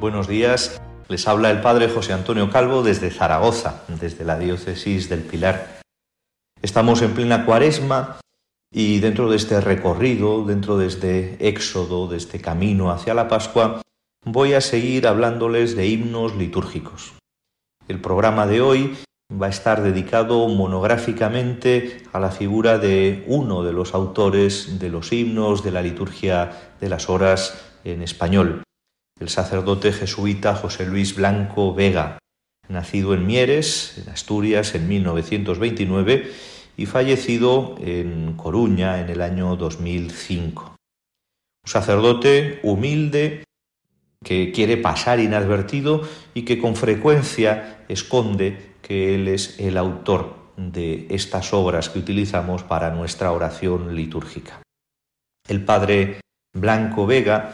[0.00, 5.20] Buenos días, les habla el Padre José Antonio Calvo desde Zaragoza, desde la diócesis del
[5.20, 5.82] Pilar.
[6.62, 8.18] Estamos en plena cuaresma
[8.72, 13.82] y dentro de este recorrido, dentro de este éxodo, de este camino hacia la Pascua,
[14.24, 17.12] voy a seguir hablándoles de himnos litúrgicos.
[17.86, 18.96] El programa de hoy
[19.30, 25.12] va a estar dedicado monográficamente a la figura de uno de los autores de los
[25.12, 28.62] himnos de la liturgia de las horas en español,
[29.20, 32.18] el sacerdote jesuita José Luis Blanco Vega,
[32.68, 36.32] nacido en Mieres, en Asturias, en 1929
[36.76, 40.74] y fallecido en Coruña en el año 2005.
[41.64, 43.44] Un sacerdote humilde
[44.24, 51.06] que quiere pasar inadvertido y que con frecuencia esconde que él es el autor de
[51.10, 54.62] estas obras que utilizamos para nuestra oración litúrgica.
[55.46, 56.20] El padre
[56.54, 57.52] Blanco Vega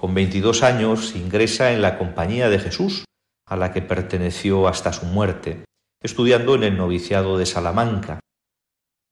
[0.00, 3.04] con 22 años ingresa en la Compañía de Jesús,
[3.46, 5.66] a la que perteneció hasta su muerte,
[6.02, 8.18] estudiando en el noviciado de Salamanca.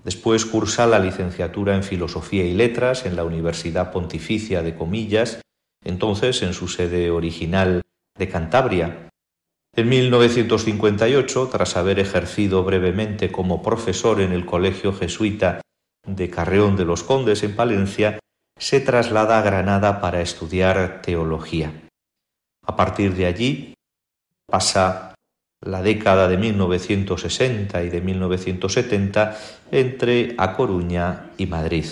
[0.02, 5.42] Después cursa la licenciatura en Filosofía y Letras en la Universidad Pontificia de Comillas,
[5.84, 7.82] entonces en su sede original
[8.16, 9.10] de Cantabria.
[9.76, 15.60] En 1958, tras haber ejercido brevemente como profesor en el Colegio Jesuita
[16.06, 18.18] de Carreón de los Condes en Palencia,
[18.58, 21.72] se traslada a Granada para estudiar teología.
[22.66, 23.74] A partir de allí
[24.46, 25.14] pasa
[25.64, 29.36] la década de 1960 y de 1970
[29.70, 31.86] entre A Coruña y Madrid.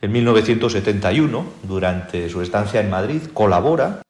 [0.00, 4.02] En 1971, durante su estancia en Madrid, colabora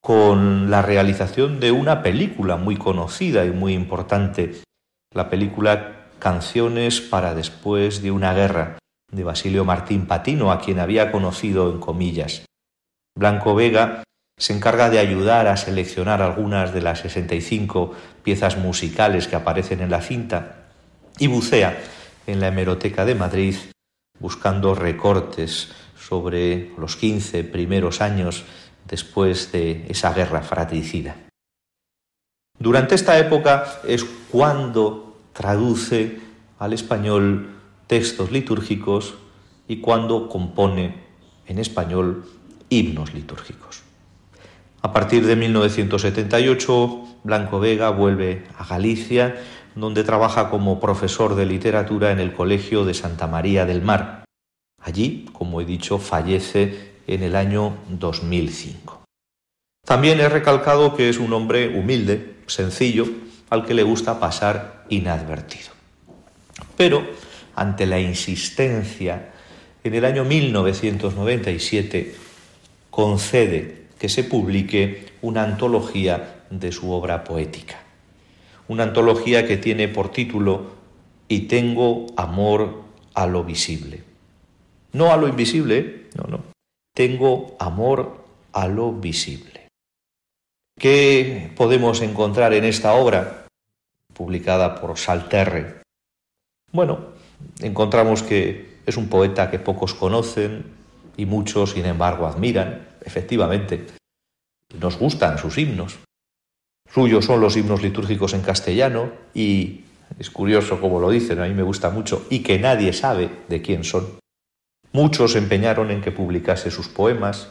[0.00, 4.62] con la realización de una película muy conocida y muy importante,
[5.14, 8.78] la película Canciones para después de una guerra,
[9.12, 12.44] de Basilio Martín Patino, a quien había conocido en comillas.
[13.16, 14.02] Blanco Vega
[14.38, 19.90] se encarga de ayudar a seleccionar algunas de las 65 piezas musicales que aparecen en
[19.90, 20.70] la cinta
[21.18, 21.78] y bucea
[22.26, 23.56] en la hemeroteca de Madrid
[24.18, 28.44] buscando recortes sobre los 15 primeros años
[28.88, 31.16] después de esa guerra fratricida.
[32.58, 36.20] Durante esta época es cuando traduce
[36.58, 37.51] al español
[37.92, 39.16] textos litúrgicos
[39.68, 40.94] y cuando compone
[41.46, 42.24] en español
[42.70, 43.82] himnos litúrgicos.
[44.80, 49.36] A partir de 1978, Blanco Vega vuelve a Galicia,
[49.74, 54.24] donde trabaja como profesor de literatura en el Colegio de Santa María del Mar.
[54.80, 59.02] Allí, como he dicho, fallece en el año 2005.
[59.84, 63.04] También he recalcado que es un hombre humilde, sencillo,
[63.50, 65.72] al que le gusta pasar inadvertido.
[66.78, 67.04] Pero
[67.54, 69.30] ante la insistencia,
[69.84, 72.14] en el año 1997
[72.90, 77.80] concede que se publique una antología de su obra poética.
[78.68, 80.82] Una antología que tiene por título
[81.28, 82.82] Y tengo amor
[83.14, 84.04] a lo visible.
[84.92, 86.44] No a lo invisible, no, no.
[86.94, 89.68] Tengo amor a lo visible.
[90.78, 93.46] ¿Qué podemos encontrar en esta obra,
[94.12, 95.81] publicada por Salterre?
[96.72, 96.98] Bueno,
[97.60, 100.64] encontramos que es un poeta que pocos conocen
[101.16, 102.88] y muchos, sin embargo, admiran.
[103.04, 103.86] Efectivamente,
[104.80, 105.98] nos gustan sus himnos.
[106.90, 109.84] Suyos son los himnos litúrgicos en castellano y
[110.18, 113.62] es curioso como lo dicen, a mí me gusta mucho, y que nadie sabe de
[113.62, 114.18] quién son.
[114.92, 117.50] Muchos empeñaron en que publicase sus poemas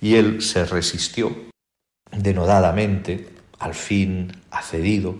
[0.00, 1.34] y él se resistió
[2.10, 3.28] denodadamente,
[3.58, 5.14] al fin accedido.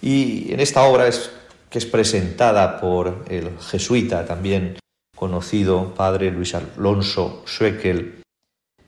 [0.00, 1.30] Y en esta obra es
[1.72, 4.76] que es presentada por el jesuita también
[5.16, 8.20] conocido, padre Luis Alonso Schweckel,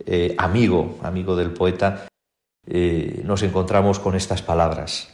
[0.04, 2.06] eh, amigo, amigo del poeta,
[2.66, 5.08] eh, nos encontramos con estas palabras.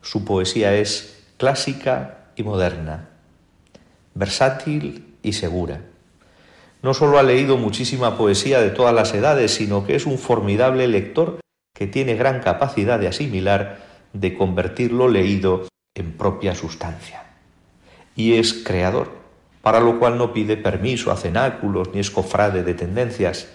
[0.00, 3.08] Su poesía es clásica y moderna.
[4.14, 5.80] versátil y segura.
[6.82, 10.86] No solo ha leído muchísima poesía de todas las edades, sino que es un formidable
[10.86, 11.40] lector
[11.74, 13.80] que tiene gran capacidad de asimilar,
[14.12, 17.24] de convertir lo leído en propia sustancia.
[18.16, 19.12] Y es creador,
[19.62, 23.48] para lo cual no pide permiso a cenáculos ni es cofrade de tendencias.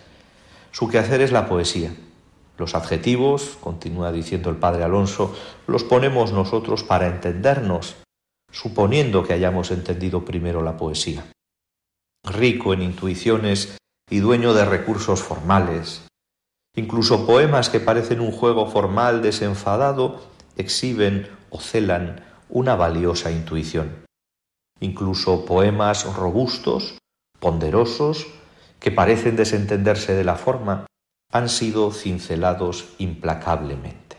[0.72, 1.94] Su quehacer es la poesía.
[2.58, 5.36] Los adjetivos, continúa diciendo el padre Alonso,
[5.68, 7.96] los ponemos nosotros para entendernos,
[8.52, 11.26] suponiendo que hayamos entendido primero la poesía.
[12.24, 13.78] Rico en intuiciones
[14.10, 16.08] y dueño de recursos formales,
[16.76, 20.22] incluso poemas que parecen un juego formal desenfadado,
[20.56, 24.06] exhiben o celan una valiosa intuición.
[24.80, 26.98] Incluso poemas robustos,
[27.40, 28.28] ponderosos,
[28.80, 30.86] que parecen desentenderse de la forma,
[31.32, 34.18] han sido cincelados implacablemente.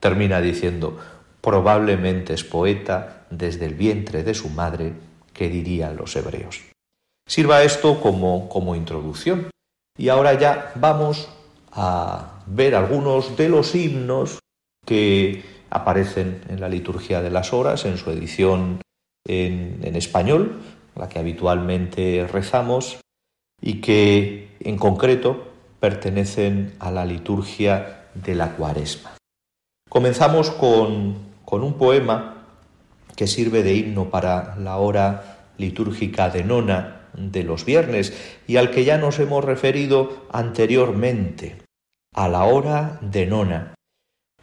[0.00, 0.98] Termina diciendo,
[1.40, 4.94] probablemente es poeta desde el vientre de su madre,
[5.32, 6.60] que dirían los hebreos.
[7.26, 9.50] Sirva esto como, como introducción.
[9.96, 11.28] Y ahora ya vamos
[11.70, 14.38] a ver algunos de los himnos
[14.84, 15.42] que
[15.72, 18.82] aparecen en la liturgia de las horas, en su edición
[19.26, 20.60] en, español,
[20.94, 23.00] la que habitualmente rezamos,
[23.60, 25.48] y que en concreto
[25.80, 29.12] pertenecen a la liturgia de la cuaresma.
[29.88, 32.44] Comenzamos con, con un poema
[33.16, 38.12] que sirve de himno para la hora litúrgica de nona de los viernes
[38.46, 41.62] y al que ya nos hemos referido anteriormente,
[42.14, 43.74] a la hora de nona,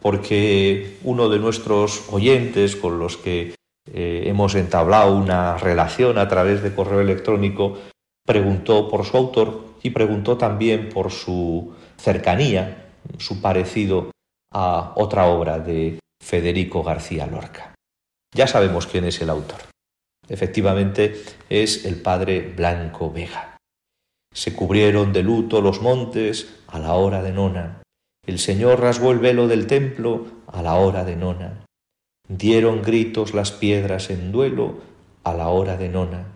[0.00, 3.54] porque uno de nuestros oyentes con los que
[3.92, 7.78] eh, hemos entablado una relación a través de correo electrónico
[8.26, 14.10] preguntó por su autor y preguntó también por su cercanía, su parecido
[14.52, 17.74] a otra obra de Federico García Lorca.
[18.34, 19.60] Ya sabemos quién es el autor.
[20.28, 23.56] Efectivamente, es el padre Blanco Vega.
[24.32, 27.79] Se cubrieron de luto los montes a la hora de nona.
[28.26, 31.64] El Señor rasgó el velo del templo a la hora de nona.
[32.28, 34.78] Dieron gritos las piedras en duelo
[35.24, 36.26] a la hora de nona.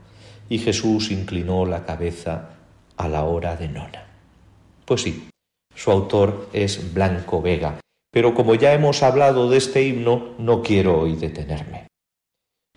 [0.49, 2.51] Y Jesús inclinó la cabeza
[2.97, 4.07] a la hora de nona.
[4.85, 5.29] Pues sí,
[5.75, 11.01] su autor es Blanco Vega, pero como ya hemos hablado de este himno, no quiero
[11.01, 11.87] hoy detenerme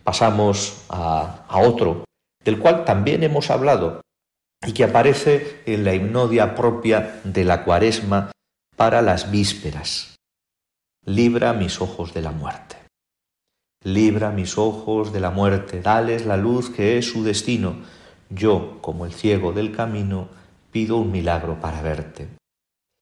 [0.07, 2.05] pasamos a, otro,
[2.41, 3.99] del cual también hemos hablado
[4.65, 8.31] y que aparece en la hipnodia propia de la cuaresma
[8.77, 10.15] para las vísperas.
[11.05, 12.77] Libra mis ojos de la muerte.
[13.83, 17.75] Libra mis ojos de la muerte, dales la luz que es su destino.
[18.29, 20.29] Yo, como el ciego del camino,
[20.71, 22.29] pido un milagro para verte.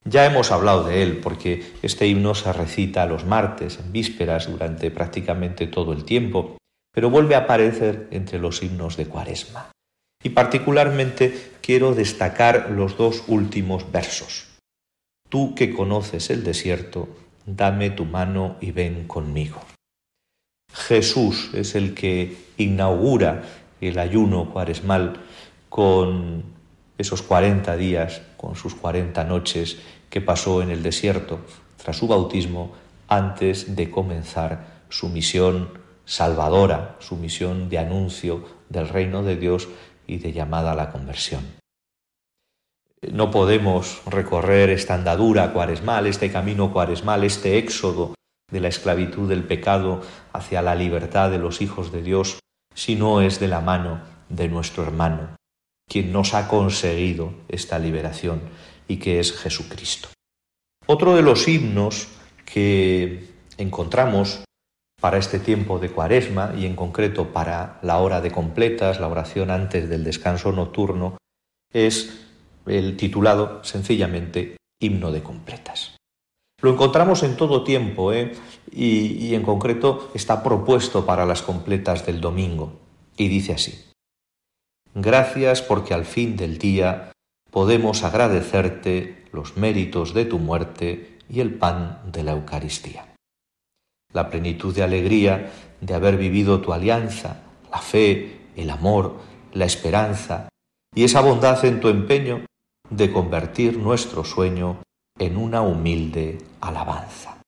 [0.03, 4.89] Ya hemos hablado de él porque este himno se recita los martes, en vísperas, durante
[4.89, 6.57] prácticamente todo el tiempo
[6.95, 9.69] pero vuelve a aparecer entre los himnos de Cuaresma.
[10.23, 14.54] Y particularmente quiero destacar los dos últimos versos.
[15.29, 17.07] Tú que conoces el desierto,
[17.45, 19.61] dame tu mano y ven conmigo.
[20.73, 23.43] Jesús es el que inaugura
[23.81, 25.21] el ayuno cuaresmal
[25.69, 26.43] con
[26.97, 29.77] esos cuarenta días, con sus cuarenta noches
[30.09, 31.39] que pasó en el desierto
[31.77, 32.73] tras su bautismo
[33.07, 35.69] antes de comenzar su misión
[36.05, 39.67] salvadora, su misión de anuncio del reino de Dios
[40.07, 41.41] y de llamada a la conversión.
[43.11, 48.13] No podemos recorrer esta andadura cuaresmal, este camino cuaresmal, este éxodo
[48.51, 50.01] de la esclavitud del pecado
[50.33, 52.39] hacia la libertad de los hijos de Dios,
[52.73, 55.35] si no es de la mano de nuestro hermano,
[55.89, 58.41] quien nos ha conseguido esta liberación
[58.87, 60.09] y que es Jesucristo.
[60.87, 62.07] Otro de los himnos
[62.45, 64.43] que encontramos
[65.01, 69.51] para este tiempo de cuaresma y en concreto para la hora de completas, la oración
[69.51, 71.17] antes del descanso nocturno,
[71.73, 72.24] es
[72.65, 75.95] el titulado sencillamente Himno de completas.
[76.61, 78.33] Lo encontramos en todo tiempo ¿eh?
[78.71, 82.79] y, y en concreto está propuesto para las completas del domingo
[83.17, 83.85] y dice así.
[84.93, 87.11] Gracias porque al fin del día
[87.51, 93.15] podemos agradecerte los méritos de tu muerte y el pan de la Eucaristía
[94.15, 99.17] la plenitud de alegría de haber vivido tu alianza, la fe, el amor,
[99.53, 100.47] la esperanza
[100.95, 102.45] y esa bondad en tu empeño
[102.89, 104.77] de convertir nuestro sueño
[105.17, 107.41] en una humilde alabanza.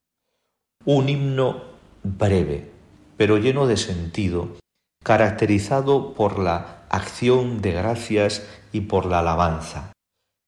[0.86, 1.62] Un himno
[2.04, 2.72] breve,
[3.18, 4.58] pero lleno de sentido,
[5.04, 9.92] caracterizado por la acción de gracias y por la alabanza,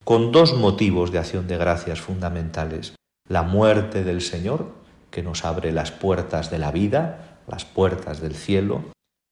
[0.03, 2.96] con dos motivos de acción de gracias fundamentales,
[3.27, 4.72] la muerte del Señor
[5.12, 8.84] que nos abre las puertas de la vida, las puertas del cielo,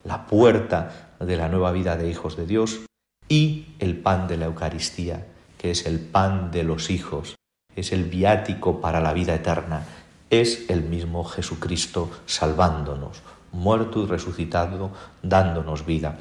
[0.04, 2.80] la puerta de la nueva vida de hijos de Dios,
[3.28, 5.26] y el pan de la Eucaristía,
[5.58, 7.36] que es el pan de los hijos,
[7.76, 9.84] es el viático para la vida eterna,
[10.30, 13.22] es el mismo Jesucristo salvándonos,
[13.52, 16.20] muerto y resucitado, dándonos vida.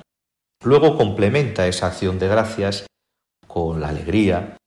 [0.63, 2.88] Luego complementa esa acción de gracias
[3.48, 4.58] con la alegría,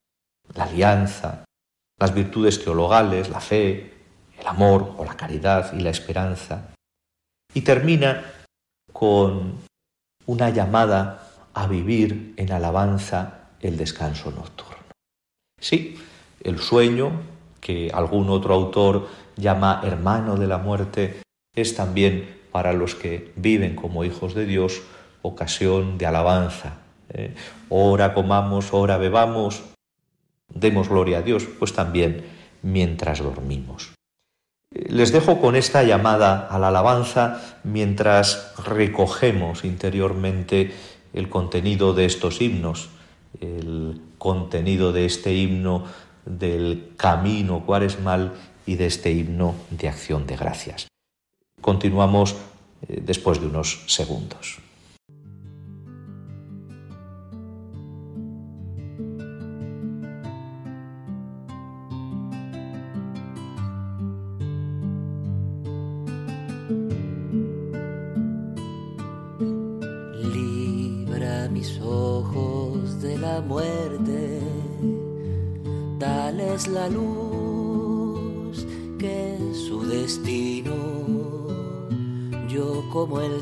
[0.55, 1.45] la alianza,
[1.99, 3.95] las virtudes teologales, la fe,
[4.39, 6.75] el amor o la caridad y la esperanza.
[7.53, 8.25] Y termina
[8.93, 9.59] con
[10.27, 14.77] una llamada a vivir en alabanza el descanso nocturno.
[15.61, 15.99] Sí,
[16.43, 17.13] el sueño,
[17.61, 21.23] que algún otro autor llama hermano de la muerte,
[21.55, 24.83] es también para los que viven como hijos de Dios
[25.23, 26.79] ocasión de alabanza.
[27.11, 27.35] ¿eh?
[27.69, 29.63] Ora comamos, ora bebamos,
[30.49, 32.25] demos gloria a Dios, pues también
[32.63, 33.93] mientras dormimos.
[34.73, 40.73] Les dejo con esta llamada a la alabanza mientras recogemos interiormente
[41.13, 42.89] el contenido de estos himnos,
[43.41, 45.85] el contenido de este himno
[46.25, 48.35] del camino cuaresmal
[48.67, 50.89] y de este himno de acción de gracias.
[51.61, 52.37] Continuamos
[52.89, 54.59] eh, después de unos segundos.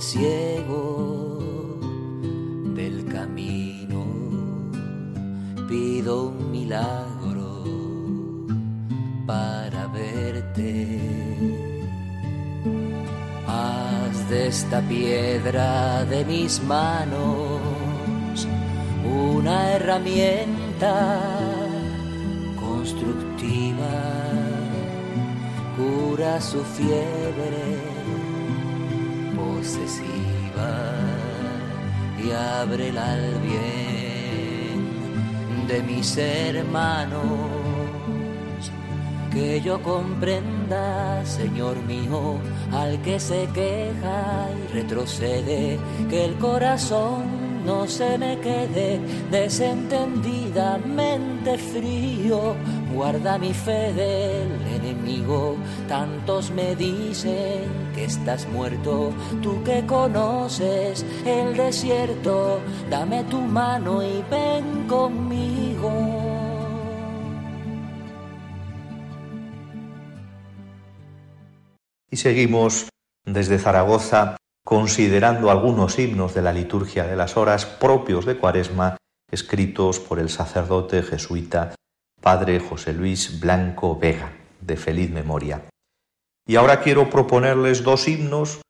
[0.08, 1.78] Ciego
[2.74, 4.06] del camino.
[5.68, 7.50] Pido un milagro
[9.26, 10.98] para verte.
[13.46, 18.46] Haz de esta piedra de mis manos
[19.04, 20.94] una herramienta
[25.76, 28.07] cura su fiebre
[32.22, 34.86] y abre al bien
[35.66, 37.18] de mis hermanos.
[39.32, 42.38] Que yo comprenda, Señor mío,
[42.72, 48.98] al que se queja y retrocede, que el corazón no se me quede
[49.30, 52.56] desentendidamente frío.
[52.94, 55.56] Guarda mi fe del enemigo.
[55.88, 59.12] Tantos me dicen estás muerto,
[59.42, 62.60] tú que conoces el desierto.
[62.90, 65.92] Dame tu mano y ven conmigo.
[72.10, 72.88] Y seguimos
[73.24, 78.96] desde Zaragoza considerando algunos himnos de la liturgia de las horas propios de Cuaresma,
[79.30, 81.74] escritos por el sacerdote jesuita
[82.20, 85.62] Padre José Luis Blanco Vega, de feliz memoria.
[86.48, 88.62] Y ahora quiero proponerles dos himnos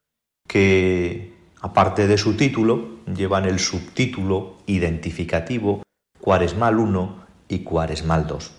[0.49, 5.85] que, aparte de su título, llevan el subtítulo identificativo
[6.21, 8.53] Cuaresmal 1 y Cuaresmal 2.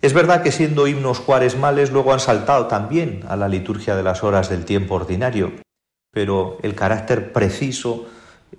[0.00, 4.24] Es verdad que siendo himnos cuaresmales luego han saltado también a la liturgia de las
[4.24, 5.52] horas del tiempo ordinario,
[6.12, 8.08] pero el carácter preciso,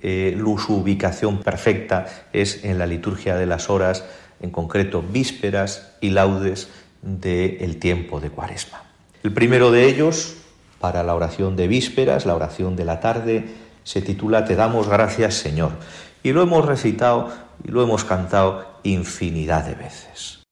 [0.02, 4.06] eh, su ubicación perfecta es en la liturgia de las horas,
[4.40, 6.70] en concreto vísperas y laudes
[7.02, 8.92] del tiempo de Cuaresma.
[9.24, 10.36] El primero de ellos,
[10.82, 13.46] para la oración de vísperas, la oración de la tarde,
[13.86, 15.72] se titula Te damos gracias Señor.
[16.24, 17.32] Y lo hemos recitado
[17.63, 20.44] y lo hemos cantado infinidad de veces.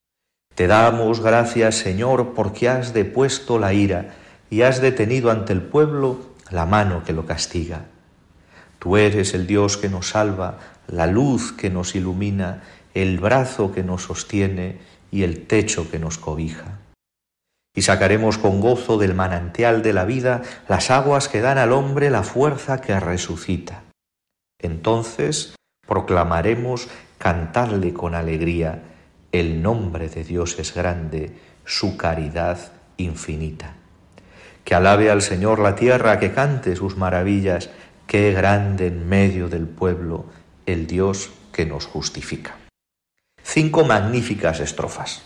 [0.55, 4.15] Te damos gracias Señor porque has depuesto la ira
[4.49, 7.87] y has detenido ante el pueblo la mano que lo castiga.
[8.79, 12.63] Tú eres el Dios que nos salva, la luz que nos ilumina,
[12.93, 14.79] el brazo que nos sostiene
[15.11, 16.80] y el techo que nos cobija.
[17.73, 22.09] Y sacaremos con gozo del manantial de la vida las aguas que dan al hombre
[22.09, 23.83] la fuerza que resucita.
[24.59, 25.55] Entonces
[25.87, 28.81] proclamaremos cantarle con alegría,
[29.31, 31.31] el nombre de Dios es grande,
[31.65, 32.57] su caridad
[32.97, 33.75] infinita.
[34.63, 37.69] Que alabe al Señor la tierra, que cante sus maravillas,
[38.07, 40.25] qué grande en medio del pueblo
[40.65, 42.57] el Dios que nos justifica.
[43.41, 45.23] Cinco magníficas estrofas.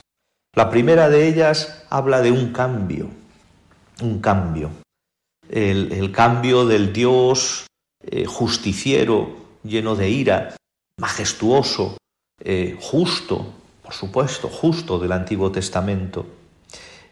[0.56, 3.10] La primera de ellas habla de un cambio,
[4.02, 4.72] un cambio,
[5.50, 7.68] el, cambio del Dios
[8.02, 10.56] eh, justiciero, lleno de ira,
[10.98, 11.98] majestuoso,
[12.40, 16.26] eh, justo, por supuesto, justo del Antiguo Testamento,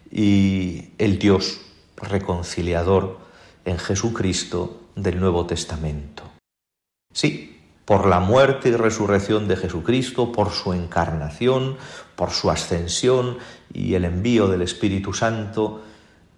[0.09, 1.59] y el Dios
[1.97, 3.17] reconciliador
[3.65, 6.23] en Jesucristo del Nuevo Testamento.
[7.13, 7.52] Sí,
[7.85, 11.77] por la muerte y resurrección de Jesucristo, por su encarnación,
[12.15, 13.37] por su ascensión
[13.73, 15.81] y el envío del Espíritu Santo,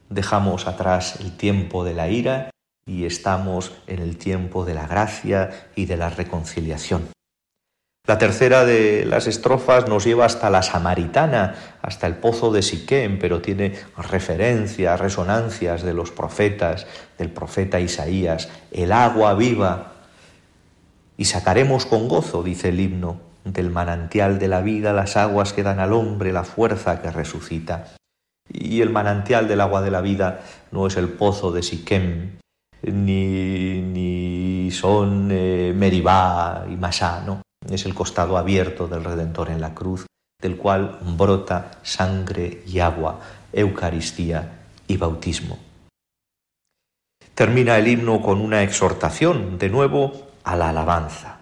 [0.10, 2.50] dejamos atrás el tiempo de la ira
[2.88, 7.10] y estamos en el tiempo de la gracia y de la reconciliación.
[8.08, 13.18] La tercera de las estrofas nos lleva hasta la Samaritana, hasta el pozo de Siquem,
[13.18, 16.86] pero tiene referencias, resonancias de los profetas,
[17.18, 19.95] del profeta Isaías, el agua viva.
[21.18, 25.64] Y sacaremos con gozo, dice el himno, del manantial de la vida las aguas que
[25.64, 27.94] dan al hombre la fuerza que resucita.
[28.50, 30.42] Y el manantial del agua de la vida
[30.72, 32.32] no es el pozo de Siquem,
[32.84, 39.62] ni, ni son eh, Meribá y Masá, no es el costado abierto del Redentor en
[39.62, 40.06] la cruz,
[40.42, 43.20] del cual brota sangre y agua,
[43.52, 45.58] Eucaristía y bautismo.
[47.34, 51.40] Termina el himno con una exhortación, de nuevo, a la alabanza.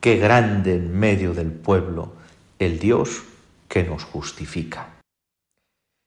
[0.00, 2.12] Qué grande en medio del pueblo
[2.58, 3.22] el Dios
[3.68, 4.98] que nos justifica.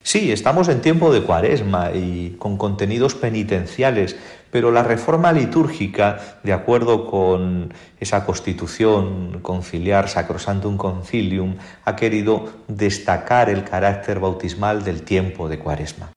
[0.04, 4.16] Sí, estamos en tiempo de cuaresma y con contenidos penitenciales,
[4.50, 13.50] pero la reforma litúrgica, de acuerdo con esa constitución conciliar Sacrosantum Concilium, ha querido destacar
[13.50, 16.12] el carácter bautismal del tiempo de cuaresma.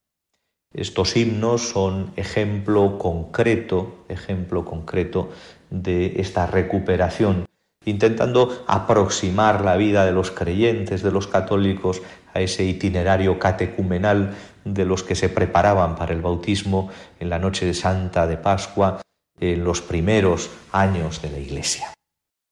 [0.72, 5.30] Estos himnos son ejemplo concreto, ejemplo concreto
[5.70, 7.46] de esta recuperación
[7.84, 12.02] intentando aproximar la vida de los creyentes, de los católicos,
[12.32, 16.90] a ese itinerario catecumenal de los que se preparaban para el bautismo
[17.20, 19.02] en la noche de Santa de Pascua,
[19.38, 21.92] en los primeros años de la Iglesia.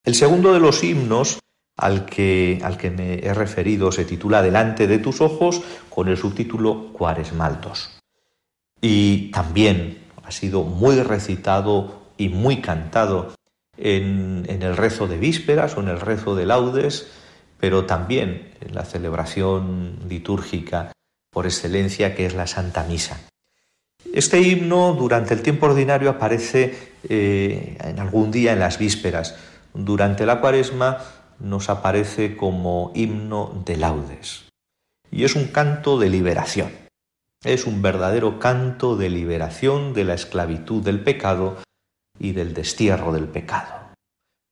[0.04, 1.38] El segundo de los himnos
[1.76, 6.16] al que, al que me he referido se titula Delante de tus ojos con el
[6.16, 7.98] subtítulo Cuaresmaltos.
[8.80, 13.34] Y también ha sido muy recitado y muy cantado
[13.76, 17.08] en, el rezo de vísperas o en el rezo de laudes,
[17.58, 20.92] pero también en la celebración litúrgica
[21.32, 23.20] por excelencia que es la Santa Misa.
[24.14, 29.34] Este himno durante el tiempo ordinario aparece eh, en algún día en las vísperas.
[29.74, 30.98] Durante la cuaresma
[31.40, 34.44] nos aparece como himno de laudes.
[35.10, 36.70] Y es un canto de liberación.
[37.42, 41.56] Es un verdadero canto de liberación de la esclavitud del pecado
[42.18, 43.92] y del destierro del pecado,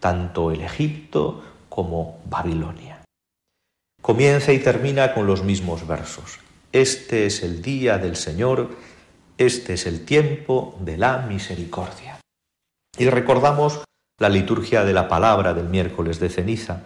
[0.01, 3.03] tanto el Egipto como Babilonia.
[4.03, 6.39] Comienza y termina con los mismos versos.
[6.73, 8.71] Este es el día del Señor,
[9.39, 12.19] este es el tiempo de la misericordia.
[12.99, 13.85] Y recordamos
[14.19, 16.83] la liturgia de la palabra del miércoles de ceniza,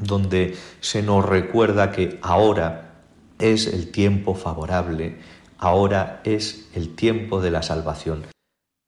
[0.00, 2.92] donde se nos recuerda que ahora
[3.38, 5.18] es el tiempo favorable,
[5.58, 8.24] ahora es el tiempo de la salvación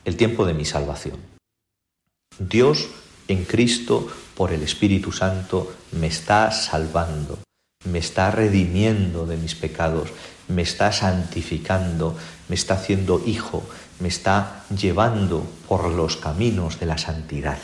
[0.05, 1.19] el tiempo de mi salvación.
[2.39, 2.89] Dios
[3.29, 7.39] en Cristo, por el Espíritu Santo, me está salvando,
[7.85, 10.11] me está redimiendo de mis pecados,
[10.49, 12.17] me está santificando,
[12.49, 13.63] me está haciendo hijo,
[14.01, 17.59] me está llevando por los caminos de la santidad.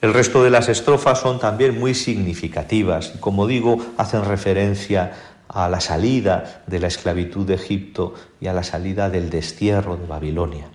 [0.00, 5.12] El resto de las estrofas son también muy significativas y, como digo, hacen referencia
[5.48, 10.06] a la salida de la esclavitud de Egipto y a la salida del destierro de
[10.06, 10.70] Babilonia.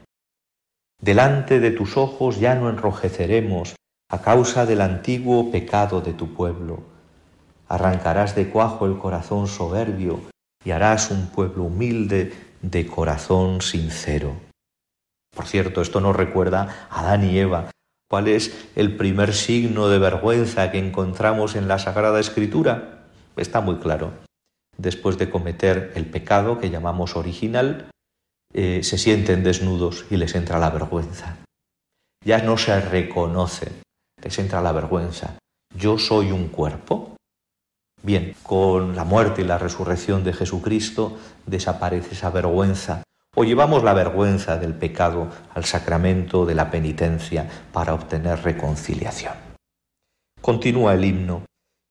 [1.01, 3.75] Delante de tus ojos ya no enrojeceremos
[4.09, 6.83] a causa del antiguo pecado de tu pueblo.
[7.67, 10.21] Arrancarás de cuajo el corazón soberbio
[10.63, 14.33] y harás un pueblo humilde de corazón sincero.
[15.35, 17.69] Por cierto, esto nos recuerda a Adán y Eva.
[18.09, 23.07] ¿Cuál es el primer signo de vergüenza que encontramos en la Sagrada Escritura?
[23.35, 24.13] Está muy claro.
[24.77, 27.89] Después de cometer el pecado que llamamos original,
[28.57, 31.35] eh, se sienten desnudos y les entra la vergüenza.
[32.23, 33.81] Ya no se reconocen,
[34.23, 35.37] les entra la vergüenza.
[35.77, 37.17] Yo soy un cuerpo.
[38.01, 43.03] Bien, con la muerte y la resurrección de Jesucristo desaparece esa vergüenza.
[43.35, 49.33] O llevamos la vergüenza del pecado al sacramento de la penitencia para obtener reconciliación.
[50.39, 51.43] Continúa el himno.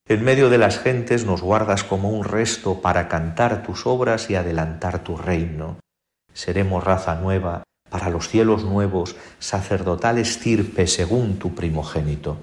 [0.08, 4.36] En medio de las gentes nos guardas como un resto para cantar tus obras y
[4.36, 5.83] adelantar tu reino.
[6.34, 12.38] Seremos raza nueva, para los cielos nuevos, sacerdotal estirpe según tu primogénito.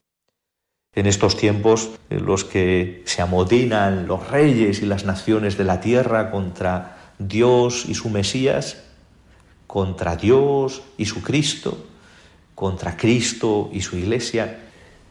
[0.95, 5.79] En estos tiempos en los que se amodinan los reyes y las naciones de la
[5.79, 8.83] tierra contra Dios y su Mesías,
[9.67, 11.85] contra Dios y su Cristo,
[12.55, 14.59] contra Cristo y su Iglesia,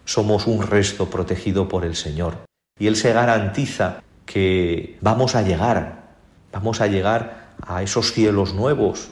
[0.04, 2.38] somos un resto protegido por el Señor.
[2.78, 6.10] Y Él se garantiza que vamos a llegar,
[6.52, 9.08] vamos a llegar a esos cielos nuevos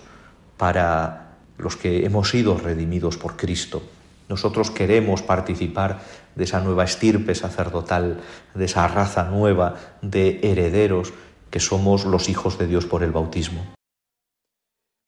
[0.57, 3.83] para los que hemos sido redimidos por Cristo.
[4.29, 6.01] Nosotros queremos participar
[6.35, 8.21] de esa nueva estirpe sacerdotal,
[8.55, 11.13] de esa raza nueva de herederos
[11.51, 13.67] que somos los hijos de Dios por el bautismo.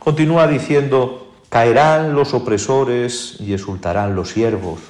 [0.02, 4.80] Continúa diciendo, caerán los opresores y exultarán los siervos,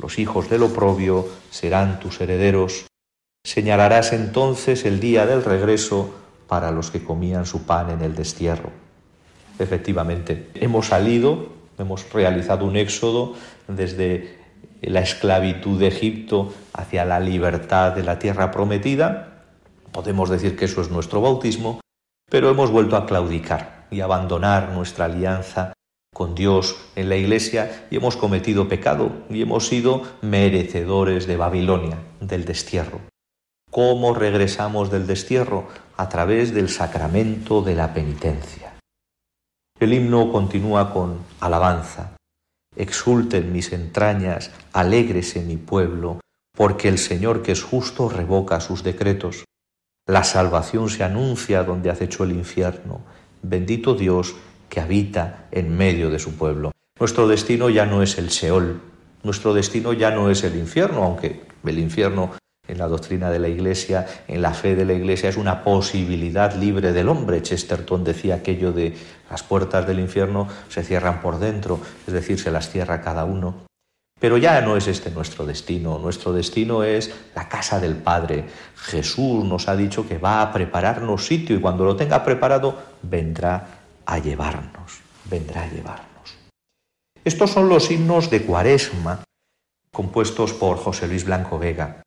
[0.00, 2.86] los hijos del oprobio serán tus herederos.
[3.44, 6.14] Señalarás entonces el día del regreso
[6.54, 8.70] para los que comían su pan en el destierro.
[9.58, 13.34] Efectivamente, hemos salido, hemos realizado un éxodo
[13.66, 14.38] desde
[14.80, 19.42] la esclavitud de Egipto hacia la libertad de la tierra prometida.
[19.90, 21.80] Podemos decir que eso es nuestro bautismo,
[22.30, 25.72] pero hemos vuelto a claudicar y abandonar nuestra alianza
[26.14, 31.98] con Dios en la iglesia y hemos cometido pecado y hemos sido merecedores de Babilonia,
[32.20, 33.00] del destierro.
[33.72, 35.66] ¿Cómo regresamos del destierro?
[35.96, 38.74] A través del sacramento de la penitencia.
[39.78, 42.16] El himno continúa con alabanza.
[42.76, 46.20] Exulten mis entrañas, alégrese mi pueblo,
[46.56, 49.44] porque el Señor que es justo revoca sus decretos.
[50.08, 53.02] La salvación se anuncia donde acecho el infierno.
[53.42, 54.34] Bendito Dios
[54.68, 56.72] que habita en medio de su pueblo.
[56.98, 58.80] Nuestro destino ya no es el Seol,
[59.22, 62.32] nuestro destino ya no es el infierno, aunque el infierno
[62.66, 66.54] en la doctrina de la Iglesia, en la fe de la Iglesia, es una posibilidad
[66.54, 67.42] libre del hombre.
[67.42, 68.96] Chesterton decía aquello de
[69.30, 73.64] las puertas del infierno se cierran por dentro, es decir, se las cierra cada uno.
[74.20, 78.46] Pero ya no es este nuestro destino, nuestro destino es la casa del Padre.
[78.76, 83.80] Jesús nos ha dicho que va a prepararnos sitio y cuando lo tenga preparado vendrá
[84.06, 86.38] a llevarnos, vendrá a llevarnos.
[87.24, 89.24] Estos son los himnos de Cuaresma
[89.92, 92.03] compuestos por José Luis Blanco Vega.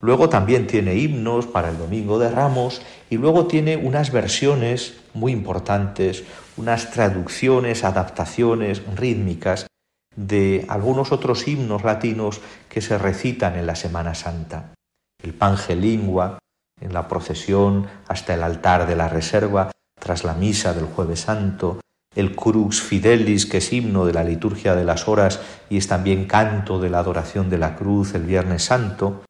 [0.00, 5.32] Luego también tiene himnos para el Domingo de Ramos y luego tiene unas versiones muy
[5.32, 6.22] importantes,
[6.56, 9.66] unas traducciones, adaptaciones rítmicas
[10.14, 14.72] de algunos otros himnos latinos que se recitan en la Semana Santa.
[15.20, 16.38] El Pange Lingua,
[16.80, 21.80] en la procesión hasta el altar de la reserva, tras la misa del jueves santo,
[22.14, 26.26] el Crux Fidelis, que es himno de la liturgia de las horas y es también
[26.26, 29.22] canto de la adoración de la cruz el Viernes Santo,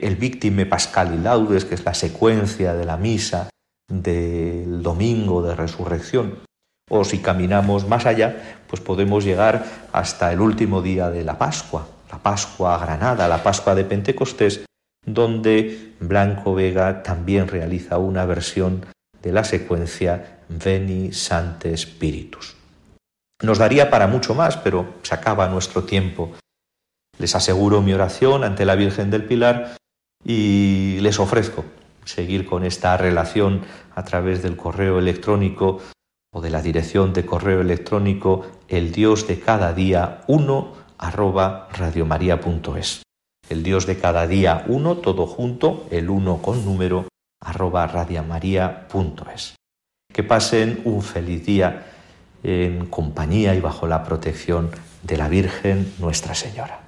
[0.00, 3.50] el Víctime Pascal y Laudes, que es la secuencia de la misa
[3.90, 6.38] del domingo de resurrección.
[6.90, 11.86] O si caminamos más allá, pues podemos llegar hasta el último día de la Pascua,
[12.10, 14.64] la Pascua Granada, la Pascua de Pentecostés,
[15.04, 18.86] donde Blanco Vega también realiza una versión
[19.22, 22.56] de la secuencia Veni Sante Spiritus.
[23.42, 26.32] Nos daría para mucho más, pero se acaba nuestro tiempo.
[27.18, 29.77] Les aseguro mi oración ante la Virgen del Pilar
[30.24, 31.64] y les ofrezco
[32.04, 33.62] seguir con esta relación
[33.94, 35.80] a través del correo electrónico
[36.32, 43.02] o de la dirección de correo electrónico el Dios de cada día uno arroba radiomaria.es.
[43.48, 47.08] El Dios de cada día uno, todo junto, el uno con número
[47.40, 49.54] arroba radiomaria.es.
[50.12, 51.86] Que pasen un feliz día
[52.42, 54.70] en compañía y bajo la protección
[55.02, 56.87] de la Virgen Nuestra Señora.